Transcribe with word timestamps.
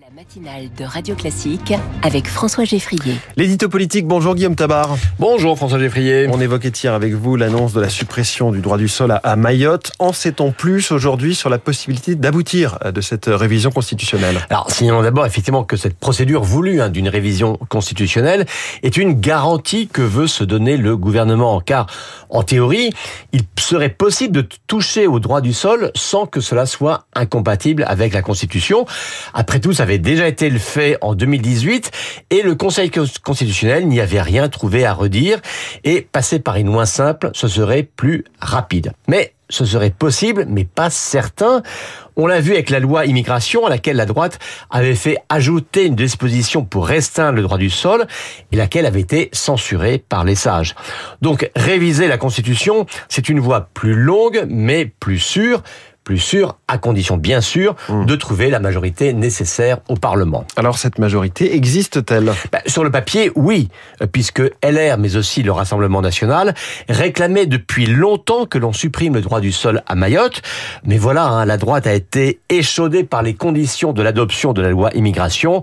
La 0.00 0.14
matinale 0.14 0.68
de 0.78 0.84
Radio 0.84 1.16
Classique 1.16 1.72
avec 2.02 2.28
François 2.28 2.62
Geffrier. 2.62 3.16
L'édito 3.36 3.68
politique, 3.68 4.06
bonjour 4.06 4.36
Guillaume 4.36 4.54
Tabar. 4.54 4.96
Bonjour 5.18 5.56
François 5.56 5.80
Geffrier. 5.80 6.28
On 6.30 6.40
évoquait 6.40 6.68
hier 6.68 6.94
avec 6.94 7.14
vous 7.14 7.34
l'annonce 7.34 7.72
de 7.72 7.80
la 7.80 7.88
suppression 7.88 8.52
du 8.52 8.60
droit 8.60 8.78
du 8.78 8.86
sol 8.86 9.18
à 9.20 9.36
Mayotte. 9.36 9.90
En 9.98 10.12
sait-on 10.12 10.52
plus 10.52 10.92
aujourd'hui 10.92 11.34
sur 11.34 11.50
la 11.50 11.58
possibilité 11.58 12.14
d'aboutir 12.14 12.78
de 12.94 13.00
cette 13.00 13.26
révision 13.26 13.72
constitutionnelle? 13.72 14.38
Alors, 14.50 14.70
signalons 14.70 15.02
d'abord 15.02 15.26
effectivement 15.26 15.64
que 15.64 15.76
cette 15.76 15.98
procédure 15.98 16.44
voulue 16.44 16.80
hein, 16.80 16.90
d'une 16.90 17.08
révision 17.08 17.56
constitutionnelle 17.68 18.46
est 18.84 18.98
une 18.98 19.14
garantie 19.14 19.88
que 19.88 20.02
veut 20.02 20.28
se 20.28 20.44
donner 20.44 20.76
le 20.76 20.96
gouvernement. 20.96 21.60
Car, 21.60 21.86
en 22.28 22.44
théorie, 22.44 22.90
il 23.32 23.42
serait 23.58 23.88
possible 23.88 24.32
de 24.32 24.48
toucher 24.68 25.08
au 25.08 25.18
droit 25.18 25.40
du 25.40 25.52
sol 25.52 25.90
sans 25.96 26.26
que 26.26 26.40
cela 26.40 26.66
soit 26.66 27.06
incompatible 27.14 27.84
avec 27.88 28.12
la 28.14 28.22
Constitution. 28.22 28.86
Après 29.34 29.58
tout, 29.58 29.72
ça 29.72 29.87
avait 29.88 29.98
déjà 29.98 30.28
été 30.28 30.50
le 30.50 30.58
fait 30.58 30.98
en 31.00 31.14
2018 31.14 31.90
et 32.28 32.42
le 32.42 32.54
Conseil 32.54 32.90
constitutionnel 32.90 33.88
n'y 33.88 34.00
avait 34.00 34.20
rien 34.20 34.50
trouvé 34.50 34.84
à 34.84 34.92
redire 34.92 35.40
et 35.82 36.02
passer 36.02 36.40
par 36.40 36.56
une 36.56 36.66
loi 36.66 36.84
simple, 36.84 37.30
ce 37.32 37.48
serait 37.48 37.84
plus 37.84 38.24
rapide. 38.38 38.92
Mais 39.06 39.32
ce 39.48 39.64
serait 39.64 39.88
possible, 39.88 40.44
mais 40.46 40.64
pas 40.64 40.90
certain. 40.90 41.62
On 42.16 42.26
l'a 42.26 42.38
vu 42.38 42.52
avec 42.52 42.68
la 42.68 42.80
loi 42.80 43.06
immigration 43.06 43.64
à 43.64 43.70
laquelle 43.70 43.96
la 43.96 44.04
droite 44.04 44.38
avait 44.68 44.94
fait 44.94 45.16
ajouter 45.30 45.86
une 45.86 45.96
disposition 45.96 46.66
pour 46.66 46.86
restreindre 46.86 47.36
le 47.36 47.42
droit 47.42 47.56
du 47.56 47.70
sol 47.70 48.06
et 48.52 48.56
laquelle 48.56 48.84
avait 48.84 49.00
été 49.00 49.30
censurée 49.32 50.04
par 50.06 50.24
les 50.24 50.34
sages. 50.34 50.74
Donc 51.22 51.50
réviser 51.56 52.08
la 52.08 52.18
Constitution, 52.18 52.84
c'est 53.08 53.30
une 53.30 53.40
voie 53.40 53.70
plus 53.72 53.94
longue 53.94 54.44
mais 54.50 54.84
plus 54.84 55.18
sûre 55.18 55.62
plus 56.08 56.16
sûr, 56.16 56.56
à 56.68 56.78
condition 56.78 57.18
bien 57.18 57.42
sûr 57.42 57.76
mmh. 57.90 58.06
de 58.06 58.16
trouver 58.16 58.48
la 58.48 58.60
majorité 58.60 59.12
nécessaire 59.12 59.80
au 59.90 59.94
Parlement. 59.94 60.46
Alors 60.56 60.78
cette 60.78 60.98
majorité 60.98 61.54
existe-t-elle? 61.54 62.32
Bah, 62.50 62.60
Sur 62.64 62.82
le 62.82 62.90
papier, 62.90 63.30
oui, 63.34 63.68
puisque 64.10 64.40
LR, 64.62 64.96
mais 64.96 65.16
aussi 65.16 65.42
le 65.42 65.52
Rassemblement 65.52 66.00
national, 66.00 66.54
réclamaient 66.88 67.44
depuis 67.44 67.84
longtemps 67.84 68.46
que 68.46 68.56
l'on 68.56 68.72
supprime 68.72 69.16
le 69.16 69.20
droit 69.20 69.42
du 69.42 69.52
sol 69.52 69.82
à 69.86 69.94
Mayotte. 69.96 70.40
Mais 70.82 70.96
voilà, 70.96 71.26
hein, 71.26 71.44
la 71.44 71.58
droite 71.58 71.86
a 71.86 71.92
été 71.92 72.40
échaudée 72.48 73.04
par 73.04 73.22
les 73.22 73.34
conditions 73.34 73.92
de 73.92 74.00
l'adoption 74.00 74.54
de 74.54 74.62
la 74.62 74.70
loi 74.70 74.90
immigration 74.94 75.62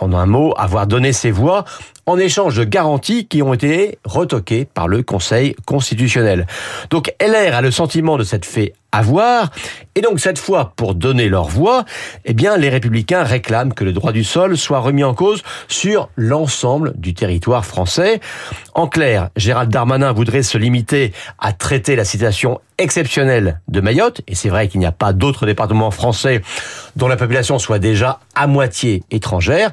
en 0.00 0.12
un 0.12 0.26
mot, 0.26 0.54
avoir 0.56 0.86
donné 0.86 1.12
ses 1.12 1.30
voix 1.30 1.64
en 2.06 2.18
échange 2.18 2.56
de 2.56 2.64
garanties 2.64 3.26
qui 3.26 3.42
ont 3.42 3.52
été 3.52 3.98
retoquées 4.04 4.64
par 4.64 4.88
le 4.88 5.02
Conseil 5.02 5.54
constitutionnel. 5.66 6.46
Donc 6.90 7.12
LR 7.20 7.54
a 7.54 7.60
le 7.60 7.70
sentiment 7.70 8.16
de 8.16 8.24
s'être 8.24 8.46
fait 8.46 8.72
avoir, 8.92 9.50
et 9.94 10.00
donc 10.00 10.20
cette 10.20 10.38
fois, 10.38 10.72
pour 10.76 10.94
donner 10.94 11.28
leur 11.28 11.48
voix, 11.48 11.84
eh 12.24 12.32
bien, 12.32 12.56
les 12.56 12.68
républicains 12.68 13.22
réclament 13.22 13.74
que 13.74 13.84
le 13.84 13.92
droit 13.92 14.12
du 14.12 14.24
sol 14.24 14.56
soit 14.56 14.80
remis 14.80 15.04
en 15.04 15.14
cause 15.14 15.42
sur 15.68 16.08
l'ensemble 16.16 16.92
du 16.96 17.14
territoire 17.14 17.64
français. 17.64 18.20
En 18.74 18.86
clair, 18.86 19.28
Gérald 19.36 19.70
Darmanin 19.70 20.12
voudrait 20.12 20.42
se 20.42 20.56
limiter 20.56 21.12
à 21.38 21.52
traiter 21.52 21.96
la 21.96 22.04
situation 22.04 22.60
exceptionnelle 22.78 23.60
de 23.68 23.80
Mayotte, 23.80 24.22
et 24.26 24.34
c'est 24.34 24.48
vrai 24.48 24.68
qu'il 24.68 24.80
n'y 24.80 24.86
a 24.86 24.92
pas 24.92 25.12
d'autres 25.12 25.46
départements 25.46 25.90
français 25.90 26.42
dont 26.96 27.08
la 27.08 27.16
population 27.16 27.58
soit 27.58 27.78
déjà 27.78 28.20
à 28.34 28.46
moitié 28.46 29.02
étrangère. 29.10 29.72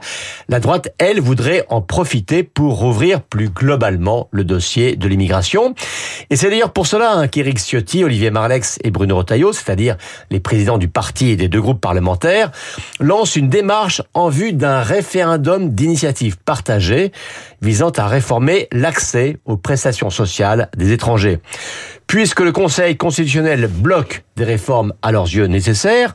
La 0.49 0.59
droite, 0.59 0.93
elle, 0.97 1.21
voudrait 1.21 1.65
en 1.69 1.81
profiter 1.81 2.43
pour 2.43 2.79
rouvrir 2.79 3.21
plus 3.21 3.49
globalement 3.49 4.27
le 4.31 4.43
dossier 4.43 4.95
de 4.95 5.07
l'immigration. 5.07 5.75
Et 6.29 6.35
c'est 6.35 6.49
d'ailleurs 6.49 6.73
pour 6.73 6.87
cela 6.87 7.13
hein, 7.13 7.27
qu'Éric 7.27 7.59
Ciotti, 7.59 8.03
Olivier 8.03 8.31
Marlex 8.31 8.79
et 8.83 8.91
Bruno 8.91 9.17
Retailleau, 9.17 9.53
c'est-à-dire 9.53 9.97
les 10.31 10.39
présidents 10.39 10.77
du 10.77 10.87
parti 10.87 11.29
et 11.29 11.35
des 11.35 11.47
deux 11.47 11.61
groupes 11.61 11.81
parlementaires, 11.81 12.51
lancent 12.99 13.35
une 13.35 13.49
démarche 13.49 14.01
en 14.13 14.29
vue 14.29 14.53
d'un 14.53 14.81
référendum 14.81 15.69
d'initiative 15.69 16.37
partagée 16.37 17.11
visant 17.61 17.91
à 17.91 18.07
réformer 18.07 18.67
l'accès 18.71 19.37
aux 19.45 19.57
prestations 19.57 20.09
sociales 20.09 20.69
des 20.75 20.91
étrangers. 20.91 21.39
Puisque 22.07 22.39
le 22.39 22.51
Conseil 22.51 22.97
constitutionnel 22.97 23.67
bloque 23.67 24.23
des 24.35 24.43
réformes 24.43 24.93
à 25.01 25.11
leurs 25.11 25.25
yeux 25.25 25.47
nécessaires, 25.47 26.13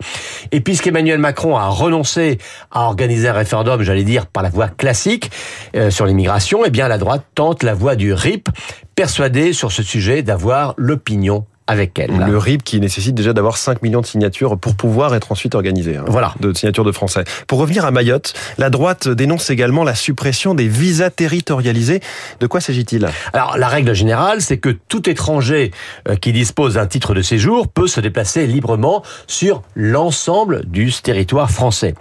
et 0.52 0.60
puisqu'Emmanuel 0.60 1.18
Macron 1.18 1.56
a 1.56 1.66
renoncé 1.68 2.38
à 2.70 2.84
organiser 2.86 3.28
un 3.28 3.32
référendum, 3.32 3.82
j'allais 3.82 4.04
dire, 4.04 4.26
par 4.26 4.42
la 4.42 4.50
voie 4.50 4.68
classique 4.68 5.30
euh, 5.76 5.90
sur 5.90 6.06
l'immigration, 6.06 6.64
eh 6.64 6.70
bien 6.70 6.88
la 6.88 6.98
droite 6.98 7.24
tente 7.34 7.62
la 7.62 7.74
voie 7.74 7.96
du 7.96 8.12
RIP, 8.12 8.48
persuadée 8.94 9.52
sur 9.52 9.72
ce 9.72 9.82
sujet 9.82 10.22
d'avoir 10.22 10.74
l'opinion 10.76 11.46
avec 11.70 11.96
elle. 12.00 12.10
Le 12.10 12.36
RIP 12.36 12.64
qui 12.64 12.80
nécessite 12.80 13.14
déjà 13.14 13.32
d'avoir 13.32 13.56
5 13.56 13.82
millions 13.82 14.00
de 14.00 14.06
signatures 14.06 14.58
pour 14.58 14.74
pouvoir 14.74 15.14
être 15.14 15.30
ensuite 15.30 15.54
organisé. 15.54 15.96
Hein, 15.96 16.04
voilà. 16.08 16.34
De 16.40 16.52
signatures 16.52 16.82
de 16.82 16.90
Français. 16.90 17.22
Pour 17.46 17.60
revenir 17.60 17.84
à 17.84 17.92
Mayotte, 17.92 18.34
la 18.58 18.70
droite 18.70 19.06
dénonce 19.06 19.50
également 19.50 19.84
la 19.84 19.94
suppression 19.94 20.54
des 20.54 20.66
visas 20.66 21.10
territorialisés. 21.10 22.00
De 22.40 22.48
quoi 22.48 22.60
s'agit-il? 22.60 23.08
Alors, 23.32 23.56
la 23.56 23.68
règle 23.68 23.94
générale, 23.94 24.40
c'est 24.40 24.58
que 24.58 24.70
tout 24.88 25.08
étranger 25.08 25.70
euh, 26.08 26.16
qui 26.16 26.32
dispose 26.32 26.74
d'un 26.74 26.88
titre 26.88 27.14
de 27.14 27.22
séjour 27.22 27.68
peut 27.68 27.86
se 27.86 28.00
déplacer 28.00 28.48
librement 28.48 29.04
sur 29.28 29.62
l'ensemble 29.76 30.64
du 30.66 30.92
territoire 30.92 31.52
français. 31.52 31.94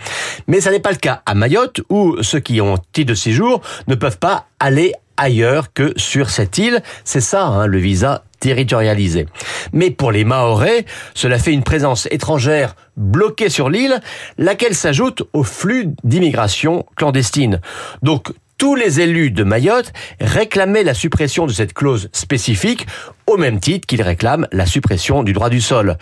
Mais 0.48 0.62
ça 0.62 0.72
n'est 0.72 0.80
pas 0.80 0.92
le 0.92 0.98
cas 0.98 1.22
à 1.28 1.36
Mayotte 1.36 1.82
où 1.90 2.18
ceux 2.24 2.40
qui 2.40 2.60
ont 2.60 2.78
titre 2.92 3.10
de 3.10 3.16
séjour 3.16 3.62
ne 3.88 3.94
peuvent 3.94 4.18
pas 4.18 4.48
aller 4.60 4.94
ailleurs 5.20 5.74
que 5.74 5.94
sur 5.98 6.30
cette 6.30 6.58
île. 6.58 6.82
C'est 7.04 7.22
ça, 7.22 7.46
hein, 7.46 7.68
le 7.68 7.78
visa 7.78 8.24
territorialisé. 8.40 9.28
Mais 9.74 9.92
pour 9.92 10.12
les 10.12 10.24
Mahorais, 10.24 10.86
cela 11.14 11.38
fait 11.38 11.52
une 11.52 11.64
présence 11.64 12.08
étrangère 12.10 12.76
bloquée 12.96 13.50
sur 13.50 13.70
l'île, 13.70 14.00
laquelle 14.38 14.76
s'ajoute 14.76 15.24
au 15.34 15.44
flux 15.44 15.90
d'immigration 16.04 16.86
clandestine. 16.96 17.60
Donc 18.02 18.32
tous 18.58 18.76
les 18.76 19.00
élus 19.00 19.32
de 19.32 19.44
Mayotte 19.44 19.94
réclamaient 20.20 20.84
la 20.84 20.94
suppression 20.94 21.48
de 21.48 21.54
cette 21.54 21.74
clause 21.74 22.10
spécifique 22.12 22.88
au 23.28 23.38
même 23.38 23.60
titre 23.60 23.88
qu'ils 23.88 24.02
réclament 24.02 24.48
la 24.52 24.66
suppression 24.66 25.24
du 25.24 25.34
droit 25.34 25.50
du 25.50 25.62
sol. 25.62 25.98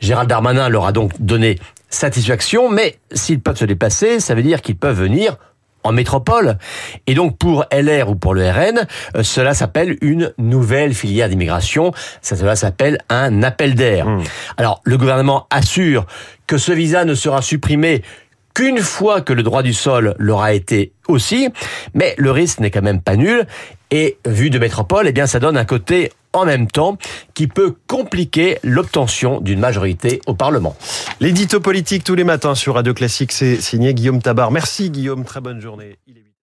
Gérald 0.00 0.28
Darmanin 0.28 0.68
leur 0.68 0.86
a 0.86 0.92
donc 0.92 1.12
donné 1.20 1.58
satisfaction, 1.88 2.68
mais 2.68 2.98
s'ils 3.12 3.40
peuvent 3.40 3.56
se 3.56 3.64
déplacer, 3.64 4.20
ça 4.20 4.34
veut 4.34 4.42
dire 4.42 4.62
qu'ils 4.62 4.76
peuvent 4.76 4.98
venir 4.98 5.36
en 5.82 5.92
métropole. 5.92 6.58
Et 7.06 7.14
donc 7.14 7.38
pour 7.38 7.64
LR 7.72 8.10
ou 8.10 8.14
pour 8.14 8.34
le 8.34 8.48
RN, 8.48 8.86
euh, 9.16 9.22
cela 9.22 9.54
s'appelle 9.54 9.96
une 10.00 10.32
nouvelle 10.38 10.94
filière 10.94 11.28
d'immigration. 11.28 11.92
Ça, 12.22 12.36
cela 12.36 12.56
s'appelle 12.56 12.98
un 13.08 13.42
appel 13.42 13.74
d'air. 13.74 14.06
Hmm. 14.06 14.22
Alors 14.56 14.80
le 14.84 14.96
gouvernement 14.98 15.46
assure 15.50 16.06
que 16.46 16.58
ce 16.58 16.72
visa 16.72 17.04
ne 17.04 17.14
sera 17.14 17.42
supprimé 17.42 18.02
qu'une 18.54 18.78
fois 18.78 19.20
que 19.20 19.32
le 19.32 19.42
droit 19.42 19.62
du 19.62 19.72
sol 19.72 20.14
l'aura 20.18 20.52
été 20.52 20.92
aussi, 21.08 21.48
mais 21.94 22.14
le 22.18 22.30
risque 22.30 22.60
n'est 22.60 22.70
quand 22.70 22.82
même 22.82 23.00
pas 23.00 23.16
nul. 23.16 23.46
Et 23.90 24.18
vu 24.26 24.50
de 24.50 24.58
métropole, 24.58 25.08
eh 25.08 25.12
bien 25.12 25.26
ça 25.26 25.40
donne 25.40 25.56
un 25.56 25.64
côté 25.64 26.12
en 26.32 26.44
même 26.44 26.66
temps 26.66 26.96
qui 27.34 27.46
peut 27.46 27.74
compliquer 27.86 28.58
l'obtention 28.62 29.40
d'une 29.40 29.60
majorité 29.60 30.20
au 30.26 30.34
Parlement. 30.34 30.76
L'édito 31.20 31.60
politique 31.60 32.04
tous 32.04 32.14
les 32.14 32.24
matins 32.24 32.54
sur 32.54 32.74
Radio 32.74 32.94
Classique, 32.94 33.32
c'est 33.32 33.60
signé 33.60 33.94
Guillaume 33.94 34.22
Tabar. 34.22 34.50
Merci 34.50 34.90
Guillaume, 34.90 35.24
très 35.24 35.40
bonne 35.40 35.60
journée. 35.60 35.96